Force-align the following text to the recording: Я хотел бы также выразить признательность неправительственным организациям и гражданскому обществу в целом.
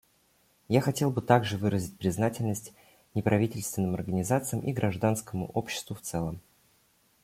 Я 0.67 0.81
хотел 0.81 1.11
бы 1.11 1.21
также 1.21 1.59
выразить 1.59 1.95
признательность 1.95 2.73
неправительственным 3.13 3.93
организациям 3.93 4.63
и 4.63 4.73
гражданскому 4.73 5.51
обществу 5.53 5.93
в 5.95 6.01
целом. 6.01 6.41